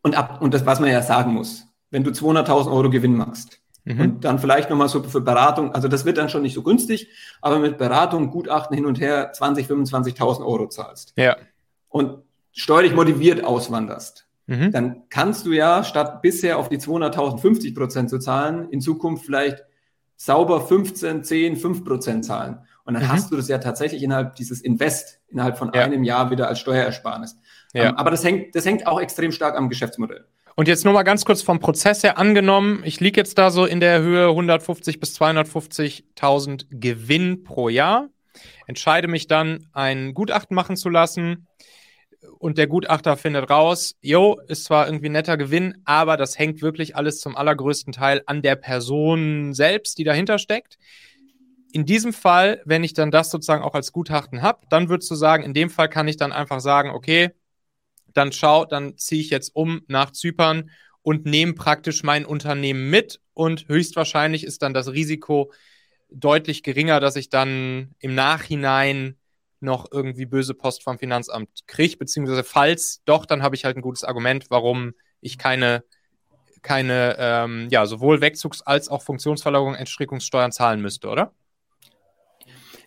[0.02, 3.60] und, ab, und das, was man ja sagen muss, wenn du 200.000 Euro Gewinn machst
[3.86, 4.00] mhm.
[4.00, 7.08] und dann vielleicht nochmal so für Beratung, also das wird dann schon nicht so günstig,
[7.40, 11.14] aber mit Beratung, Gutachten hin und her 20, 25.000 Euro zahlst.
[11.16, 11.36] Ja.
[11.88, 12.18] Und
[12.52, 14.72] steuerlich motiviert auswanderst, mhm.
[14.72, 19.24] dann kannst du ja statt bisher auf die 200.000 50 Prozent zu zahlen, in Zukunft
[19.24, 19.64] vielleicht
[20.16, 22.58] sauber 15, 10, 5 Prozent zahlen.
[22.84, 23.12] Und dann mhm.
[23.12, 25.82] hast du das ja tatsächlich innerhalb dieses Invest, innerhalb von ja.
[25.82, 27.36] einem Jahr wieder als Steuerersparnis.
[27.74, 27.90] Ja.
[27.90, 30.24] Ähm, aber das hängt, das hängt auch extrem stark am Geschäftsmodell.
[30.58, 33.66] Und jetzt nur mal ganz kurz vom Prozess her angenommen, ich liege jetzt da so
[33.66, 38.08] in der Höhe 150 bis 250.000 Gewinn pro Jahr,
[38.66, 41.46] entscheide mich dann, ein Gutachten machen zu lassen,
[42.38, 46.96] und der Gutachter findet raus, jo, ist zwar irgendwie netter Gewinn, aber das hängt wirklich
[46.96, 50.78] alles zum allergrößten Teil an der Person selbst, die dahinter steckt.
[51.72, 55.14] In diesem Fall, wenn ich dann das sozusagen auch als Gutachten habe, dann würdest du
[55.14, 57.30] sagen, in dem Fall kann ich dann einfach sagen, okay,
[58.16, 60.70] dann schau, dann ziehe ich jetzt um nach Zypern
[61.02, 65.52] und nehme praktisch mein Unternehmen mit und höchstwahrscheinlich ist dann das Risiko
[66.10, 69.16] deutlich geringer, dass ich dann im Nachhinein
[69.60, 73.82] noch irgendwie böse Post vom Finanzamt kriege, beziehungsweise falls doch, dann habe ich halt ein
[73.82, 75.84] gutes Argument, warum ich keine,
[76.62, 81.32] keine ähm, ja, sowohl Wegzugs- als auch Funktionsverlagerung, Entstrickungssteuern zahlen müsste, oder?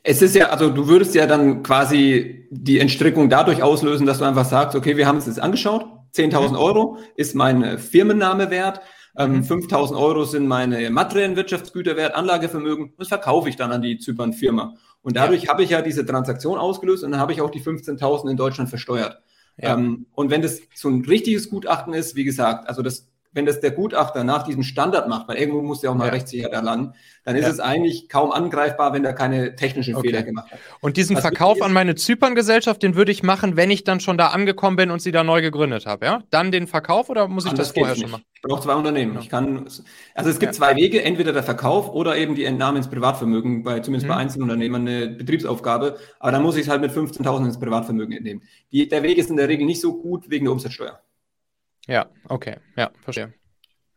[0.03, 4.25] Es ist ja, also du würdest ja dann quasi die Entstrickung dadurch auslösen, dass du
[4.25, 5.85] einfach sagst, okay, wir haben es jetzt angeschaut,
[6.15, 6.55] 10.000 mhm.
[6.55, 8.81] Euro ist mein äh, Firmenname wert,
[9.17, 9.97] ähm, 5.000 mhm.
[9.97, 14.75] Euro sind meine materiellen Wirtschaftsgüter wert, Anlagevermögen, das verkaufe ich dann an die Zypern-Firma.
[15.01, 15.51] Und dadurch ja.
[15.51, 18.69] habe ich ja diese Transaktion ausgelöst und dann habe ich auch die 15.000 in Deutschland
[18.69, 19.21] versteuert.
[19.57, 19.73] Ja.
[19.73, 23.59] Ähm, und wenn das so ein richtiges Gutachten ist, wie gesagt, also das wenn das
[23.59, 26.13] der Gutachter nach diesem Standard macht, weil irgendwo muss der auch mal ja.
[26.13, 27.51] Rechtssicherheit erlangen, dann ist ja.
[27.51, 30.07] es eigentlich kaum angreifbar, wenn der keine technischen okay.
[30.07, 30.59] Fehler gemacht hat.
[30.81, 34.17] Und diesen also Verkauf an meine Zypern-Gesellschaft, den würde ich machen, wenn ich dann schon
[34.17, 36.23] da angekommen bin und sie da neu gegründet habe, ja?
[36.31, 38.23] Dann den Verkauf oder muss ich das vorher schon machen?
[38.33, 39.15] Ich brauche zwei Unternehmen.
[39.15, 39.19] Ja.
[39.19, 39.67] Ich kann,
[40.15, 43.79] also es gibt zwei Wege, entweder der Verkauf oder eben die Entnahme ins Privatvermögen, bei,
[43.81, 44.13] zumindest mhm.
[44.13, 48.41] bei Einzelunternehmern eine Betriebsaufgabe, aber dann muss ich es halt mit 15.000 ins Privatvermögen entnehmen.
[48.71, 50.99] Die, der Weg ist in der Regel nicht so gut wegen der Umsatzsteuer.
[51.89, 53.33] Ja, okay, ja, verstehe.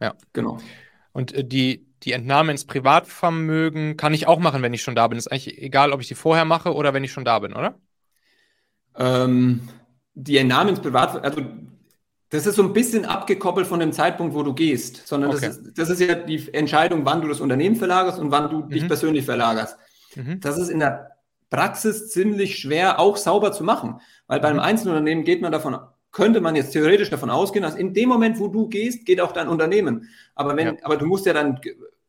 [0.00, 0.14] Ja.
[0.32, 0.58] Genau.
[1.12, 5.06] Und äh, die, die Entnahme ins Privatvermögen kann ich auch machen, wenn ich schon da
[5.06, 5.18] bin.
[5.18, 7.78] Ist eigentlich egal, ob ich die vorher mache oder wenn ich schon da bin, oder?
[8.96, 9.68] Ähm,
[10.14, 11.50] die Entnahme ins Privatvermögen, also
[12.30, 15.46] das ist so ein bisschen abgekoppelt von dem Zeitpunkt, wo du gehst, sondern okay.
[15.46, 18.60] das, ist, das ist ja die Entscheidung, wann du das Unternehmen verlagerst und wann du
[18.60, 18.70] mhm.
[18.70, 19.76] dich persönlich verlagerst.
[20.16, 20.40] Mhm.
[20.40, 21.18] Das ist in der
[21.50, 24.42] Praxis ziemlich schwer auch sauber zu machen, weil mhm.
[24.42, 25.78] bei einem Einzelunternehmen geht man davon
[26.12, 29.32] könnte man jetzt theoretisch davon ausgehen, dass in dem Moment, wo du gehst, geht auch
[29.32, 30.08] dein Unternehmen.
[30.34, 30.74] Aber wenn, ja.
[30.82, 31.58] aber du musst ja dann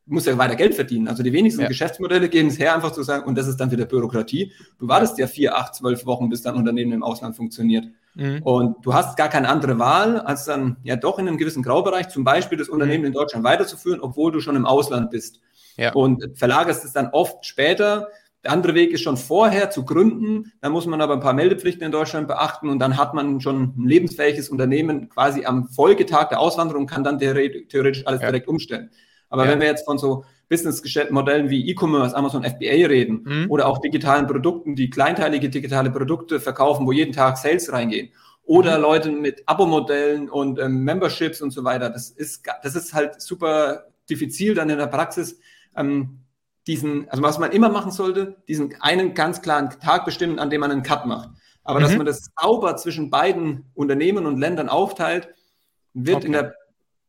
[0.06, 1.08] musst ja weiter Geld verdienen.
[1.08, 1.68] Also die wenigsten ja.
[1.68, 4.52] Geschäftsmodelle geben es her, einfach zu sagen, und das ist dann wieder Bürokratie.
[4.78, 7.86] Du wartest ja vier, acht, zwölf Wochen, bis dein Unternehmen im Ausland funktioniert.
[8.14, 8.42] Mhm.
[8.42, 12.08] Und du hast gar keine andere Wahl, als dann ja doch in einem gewissen Graubereich
[12.08, 13.06] zum Beispiel das Unternehmen mhm.
[13.08, 15.40] in Deutschland weiterzuführen, obwohl du schon im Ausland bist.
[15.76, 15.92] Ja.
[15.92, 18.08] Und verlagerst es dann oft später
[18.44, 20.52] der andere Weg ist schon vorher zu gründen.
[20.60, 23.74] Da muss man aber ein paar Meldepflichten in Deutschland beachten und dann hat man schon
[23.76, 28.28] ein lebensfähiges Unternehmen quasi am Folgetag der Auswanderung und kann dann theoretisch alles ja.
[28.28, 28.90] direkt umstellen.
[29.30, 29.52] Aber ja.
[29.52, 33.50] wenn wir jetzt von so Business-Modellen wie E-Commerce, Amazon FBA reden mhm.
[33.50, 38.10] oder auch digitalen Produkten, die kleinteilige digitale Produkte verkaufen, wo jeden Tag Sales reingehen
[38.44, 38.82] oder mhm.
[38.82, 43.86] Leute mit Abo-Modellen und ähm, Memberships und so weiter, das ist, das ist halt super
[44.08, 45.40] diffizil dann in der Praxis.
[45.76, 46.20] Ähm,
[46.66, 50.60] diesen, also was man immer machen sollte, diesen einen ganz klaren Tag bestimmen, an dem
[50.60, 51.30] man einen Cut macht.
[51.62, 51.84] Aber mhm.
[51.84, 55.28] dass man das sauber zwischen beiden Unternehmen und Ländern aufteilt,
[55.92, 56.26] wird okay.
[56.26, 56.54] in der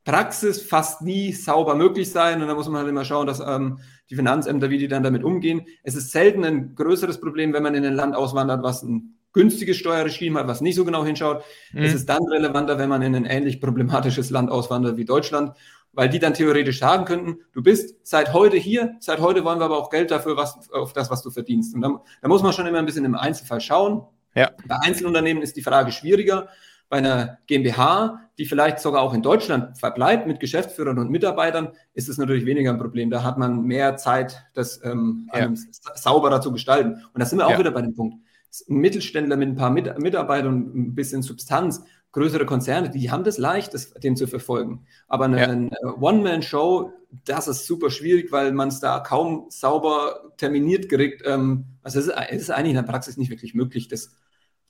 [0.04, 2.41] Praxis fast nie sauber möglich sein.
[2.41, 5.24] Und da muss man halt immer schauen, dass ähm, die Finanzämter, wie die dann damit
[5.24, 5.65] umgehen.
[5.84, 9.78] Es ist selten ein größeres Problem, wenn man in ein Land auswandert, was ein günstiges
[9.78, 11.44] Steuerregime hat, was nicht so genau hinschaut.
[11.74, 11.84] Mhm.
[11.84, 15.52] Es ist dann relevanter, wenn man in ein ähnlich problematisches Land auswandert wie Deutschland
[15.95, 19.65] weil die dann theoretisch sagen könnten, du bist seit heute hier, seit heute wollen wir
[19.65, 21.73] aber auch Geld dafür, was, auf das, was du verdienst.
[21.73, 24.05] Und da, da muss man schon immer ein bisschen im Einzelfall schauen.
[24.36, 24.51] Ja.
[24.67, 26.49] Bei Einzelunternehmen ist die Frage schwieriger.
[26.88, 32.10] Bei einer GmbH, die vielleicht sogar auch in Deutschland verbleibt mit Geschäftsführern und Mitarbeitern, ist
[32.10, 33.10] es natürlich weniger ein Problem.
[33.10, 35.49] Da hat man mehr Zeit, das ähm, ja.
[35.95, 37.01] sauberer zu gestalten.
[37.13, 37.60] Und da sind wir auch ja.
[37.60, 38.17] wieder bei dem Punkt.
[38.62, 41.84] Ein Mittelständler mit ein paar Mitarbeitern und ein bisschen Substanz
[42.15, 44.86] größere Konzerne, die haben das leicht, das, den zu verfolgen.
[45.10, 45.48] Aber eine, ja.
[45.50, 46.94] eine One-Man-Show,
[47.26, 51.24] das ist super schwierig, weil man es da kaum sauber terminiert kriegt.
[51.26, 54.15] Ähm, also es ist, es ist, eigentlich in der Praxis nicht wirklich möglich, das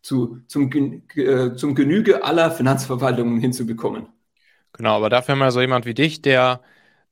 [0.02, 0.72] zu, zum,
[1.16, 4.08] äh, zum Genüge aller Finanzverwaltungen hinzubekommen.
[4.74, 6.62] Genau, aber dafür haben wir so jemand wie dich, der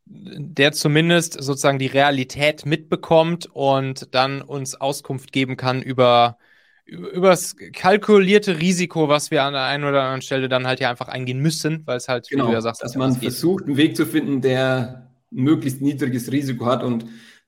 [0.06, 6.38] der zumindest sozusagen die Realität mitbekommt und dann uns Auskunft geben kann über,
[6.86, 10.90] über das kalkulierte Risiko, was wir an der einen oder anderen Stelle dann halt ja
[10.90, 13.78] einfach eingehen müssen, weil es halt, genau, wie du ja sagst, dass man versucht, einen
[13.78, 17.06] Weg zu finden, der möglichst niedriges Risiko hat und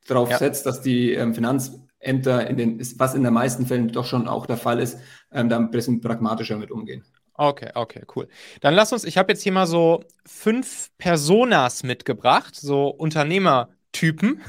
[0.08, 0.38] darauf ja.
[0.38, 4.46] setzt, dass die ähm, Finanzämter in den, was in den meisten Fällen doch schon auch
[4.46, 4.98] der Fall ist,
[5.32, 7.04] ähm, da ein bisschen pragmatischer mit umgehen.
[7.34, 8.30] Okay, okay, cool.
[8.62, 14.42] Dann lass uns, ich habe jetzt hier mal so fünf Personas mitgebracht, so Unternehmertypen.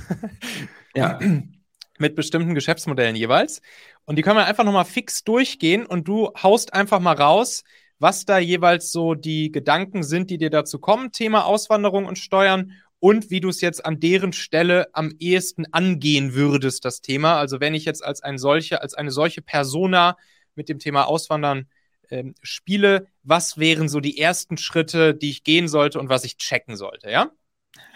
[0.94, 1.18] Ja.
[1.98, 3.62] mit bestimmten Geschäftsmodellen jeweils.
[4.06, 7.64] Und die können wir einfach nochmal fix durchgehen und du haust einfach mal raus,
[7.98, 12.72] was da jeweils so die Gedanken sind, die dir dazu kommen, Thema Auswanderung und Steuern
[13.00, 17.36] und wie du es jetzt an deren Stelle am ehesten angehen würdest, das Thema.
[17.38, 20.16] Also wenn ich jetzt als ein solche, als eine solche Persona
[20.54, 21.66] mit dem Thema Auswandern
[22.10, 26.36] ähm, spiele, was wären so die ersten Schritte, die ich gehen sollte und was ich
[26.36, 27.30] checken sollte, ja?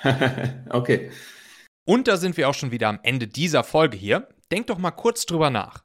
[0.71, 1.11] okay.
[1.85, 4.29] Und da sind wir auch schon wieder am Ende dieser Folge hier.
[4.53, 5.85] Denk doch mal kurz drüber nach.